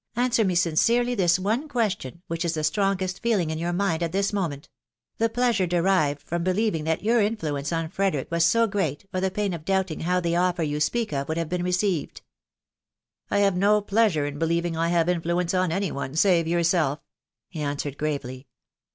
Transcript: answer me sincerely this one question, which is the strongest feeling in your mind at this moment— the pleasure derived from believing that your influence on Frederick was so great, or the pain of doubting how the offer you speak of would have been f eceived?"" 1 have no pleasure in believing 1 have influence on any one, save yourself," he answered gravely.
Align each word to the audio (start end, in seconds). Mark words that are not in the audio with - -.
answer 0.15 0.43
me 0.43 0.55
sincerely 0.55 1.13
this 1.13 1.37
one 1.37 1.67
question, 1.69 2.23
which 2.25 2.43
is 2.43 2.55
the 2.55 2.63
strongest 2.63 3.21
feeling 3.21 3.51
in 3.51 3.59
your 3.59 3.71
mind 3.71 4.01
at 4.01 4.11
this 4.11 4.33
moment— 4.33 4.67
the 5.19 5.29
pleasure 5.29 5.67
derived 5.67 6.23
from 6.23 6.43
believing 6.43 6.85
that 6.85 7.03
your 7.03 7.21
influence 7.21 7.71
on 7.71 7.87
Frederick 7.87 8.27
was 8.31 8.43
so 8.43 8.65
great, 8.65 9.05
or 9.13 9.21
the 9.21 9.29
pain 9.29 9.53
of 9.53 9.63
doubting 9.63 9.99
how 9.99 10.19
the 10.19 10.35
offer 10.35 10.63
you 10.63 10.79
speak 10.79 11.13
of 11.13 11.27
would 11.27 11.37
have 11.37 11.49
been 11.49 11.61
f 11.61 11.67
eceived?"" 11.67 12.21
1 13.27 13.41
have 13.41 13.55
no 13.55 13.79
pleasure 13.79 14.25
in 14.25 14.39
believing 14.39 14.73
1 14.73 14.89
have 14.89 15.07
influence 15.07 15.53
on 15.53 15.71
any 15.71 15.91
one, 15.91 16.15
save 16.15 16.47
yourself," 16.47 16.99
he 17.47 17.61
answered 17.61 17.95
gravely. 17.95 18.47